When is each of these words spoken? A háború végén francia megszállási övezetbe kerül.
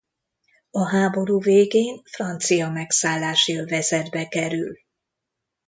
A 0.71 0.87
háború 0.89 1.39
végén 1.41 2.01
francia 2.03 2.69
megszállási 2.69 3.57
övezetbe 3.57 4.27
kerül. 4.27 4.77